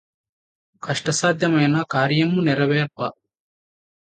కష్టసాధ్యమైన 0.83 1.83
కార్యమ్ము 1.91 2.41
నెరవేర్ప 2.41 2.99